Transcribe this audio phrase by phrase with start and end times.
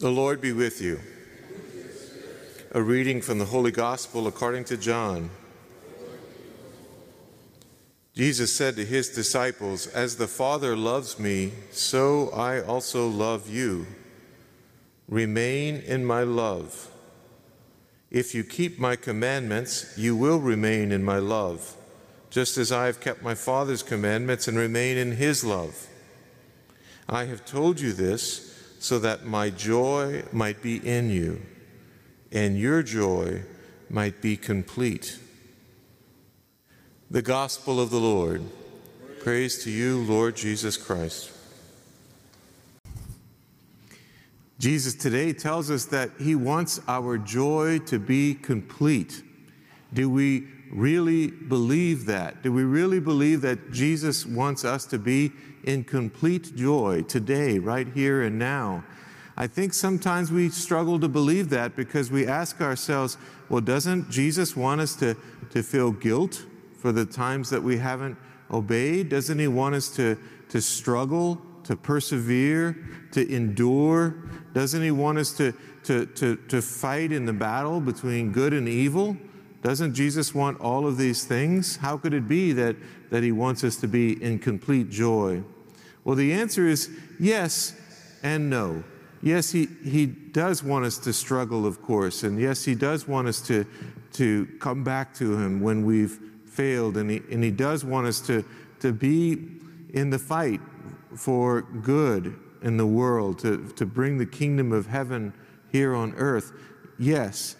[0.00, 1.00] The Lord be with you.
[2.72, 5.30] A reading from the Holy Gospel according to John.
[8.12, 13.86] Jesus said to his disciples, As the Father loves me, so I also love you.
[15.08, 16.90] Remain in my love.
[18.10, 21.76] If you keep my commandments, you will remain in my love,
[22.30, 25.86] just as I have kept my Father's commandments and remain in his love.
[27.08, 28.53] I have told you this
[28.84, 31.40] so that my joy might be in you
[32.30, 33.42] and your joy
[33.88, 35.18] might be complete.
[37.10, 38.42] The Gospel of the Lord.
[39.22, 41.32] Praise to you, Lord Jesus Christ.
[44.58, 49.22] Jesus today tells us that he wants our joy to be complete.
[49.94, 52.42] Do we really believe that?
[52.42, 57.86] Do we really believe that Jesus wants us to be in complete joy today, right
[57.94, 58.84] here and now?
[59.36, 63.16] I think sometimes we struggle to believe that because we ask ourselves,
[63.48, 65.16] well, doesn't Jesus want us to,
[65.50, 66.44] to feel guilt
[66.76, 68.16] for the times that we haven't
[68.50, 69.08] obeyed?
[69.08, 70.18] Doesn't He want us to,
[70.50, 72.76] to struggle, to persevere,
[73.12, 74.14] to endure?
[74.52, 75.52] Doesn't He want us to,
[75.84, 79.16] to, to, to fight in the battle between good and evil?
[79.64, 81.76] Doesn't Jesus want all of these things?
[81.76, 82.76] How could it be that,
[83.08, 85.42] that he wants us to be in complete joy?
[86.04, 87.74] Well, the answer is yes
[88.22, 88.84] and no.
[89.22, 93.26] Yes, he, he does want us to struggle, of course, and yes, he does want
[93.26, 93.64] us to,
[94.12, 98.20] to come back to him when we've failed, and he, and he does want us
[98.26, 98.44] to,
[98.80, 99.46] to be
[99.94, 100.60] in the fight
[101.16, 105.32] for good in the world, to, to bring the kingdom of heaven
[105.72, 106.52] here on earth.
[106.98, 107.56] Yes,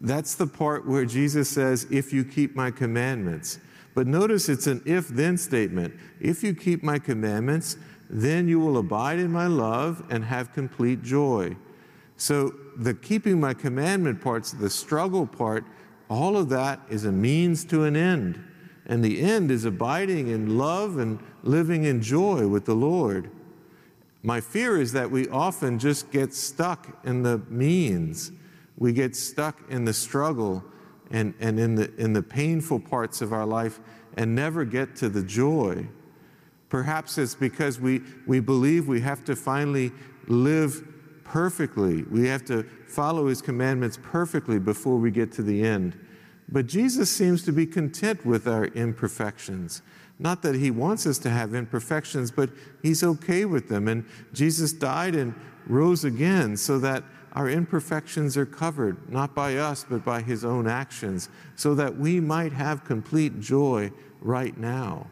[0.00, 3.58] that's the part where Jesus says, If you keep my commandments.
[3.94, 5.94] But notice it's an if then statement.
[6.20, 7.76] If you keep my commandments,
[8.08, 11.56] then you will abide in my love and have complete joy.
[12.16, 15.64] So the keeping my commandment parts, the struggle part,
[16.08, 18.42] all of that is a means to an end.
[18.86, 23.30] And the end is abiding in love and living in joy with the Lord.
[24.22, 28.32] My fear is that we often just get stuck in the means
[28.80, 30.64] we get stuck in the struggle
[31.12, 33.78] and, and in, the, in the painful parts of our life
[34.16, 35.86] and never get to the joy.
[36.68, 39.92] Perhaps it's because we, we believe we have to finally
[40.26, 40.86] live
[41.24, 42.04] perfectly.
[42.04, 45.98] We have to follow his commandments perfectly before we get to the end.
[46.48, 49.82] But Jesus seems to be content with our imperfections.
[50.20, 52.50] Not that he wants us to have imperfections, but
[52.82, 53.88] he's okay with them.
[53.88, 55.34] And Jesus died and
[55.66, 60.66] rose again so that our imperfections are covered, not by us, but by His own
[60.66, 65.06] actions, so that we might have complete joy right now.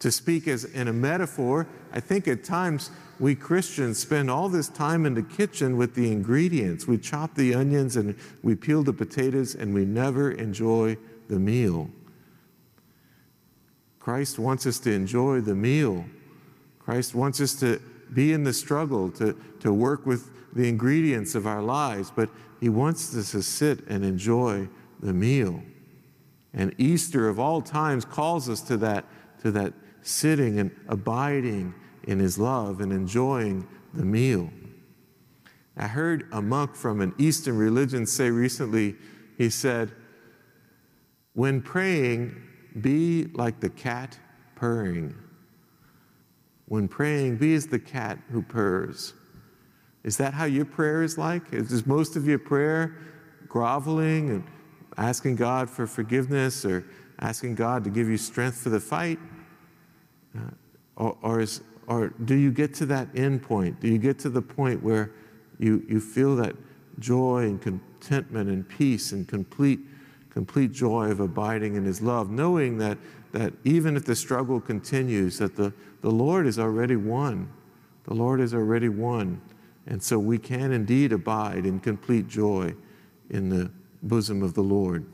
[0.00, 2.90] To speak as in a metaphor, I think at times
[3.20, 6.86] we Christians spend all this time in the kitchen with the ingredients.
[6.86, 10.96] We chop the onions and we peel the potatoes, and we never enjoy
[11.28, 11.90] the meal.
[14.04, 16.04] Christ wants us to enjoy the meal.
[16.78, 17.80] Christ wants us to
[18.12, 22.28] be in the struggle, to, to work with the ingredients of our lives, but
[22.60, 24.68] He wants us to sit and enjoy
[25.00, 25.62] the meal.
[26.52, 29.06] And Easter of all times calls us to that,
[29.40, 29.72] to that
[30.02, 31.72] sitting and abiding
[32.02, 34.50] in His love and enjoying the meal.
[35.78, 38.96] I heard a monk from an Eastern religion say recently,
[39.38, 39.92] he said,
[41.32, 44.18] When praying, be like the cat
[44.54, 45.14] purring.
[46.66, 49.14] When praying, be as the cat who purrs.
[50.02, 51.52] Is that how your prayer is like?
[51.52, 52.96] Is most of your prayer
[53.48, 54.44] groveling and
[54.96, 56.84] asking God for forgiveness or
[57.20, 59.18] asking God to give you strength for the fight?
[60.36, 60.40] Uh,
[60.96, 63.80] or, or, is, or do you get to that end point?
[63.80, 65.12] Do you get to the point where
[65.58, 66.54] you, you feel that
[66.98, 69.80] joy and contentment and peace and complete,
[70.34, 72.98] complete joy of abiding in His love, knowing that,
[73.30, 75.72] that even if the struggle continues, that the,
[76.02, 77.48] the Lord is already won.
[78.02, 79.40] The Lord is already won.
[79.86, 82.74] And so we can indeed abide in complete joy
[83.30, 83.70] in the
[84.02, 85.06] bosom of the Lord.